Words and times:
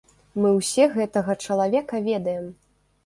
Мы 0.43 0.53
ўсе 0.59 0.87
гэтага 0.95 1.37
чалавека 1.49 2.01
ведаем. 2.09 2.49